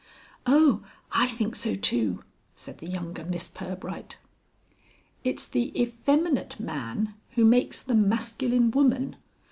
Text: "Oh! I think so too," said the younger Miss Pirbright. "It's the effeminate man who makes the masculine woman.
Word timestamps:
"Oh! 0.47 0.81
I 1.11 1.27
think 1.27 1.55
so 1.55 1.75
too," 1.75 2.23
said 2.55 2.79
the 2.79 2.87
younger 2.89 3.23
Miss 3.23 3.47
Pirbright. 3.47 4.17
"It's 5.23 5.45
the 5.47 5.79
effeminate 5.79 6.59
man 6.59 7.13
who 7.35 7.45
makes 7.45 7.83
the 7.83 7.93
masculine 7.93 8.71
woman. 8.71 9.17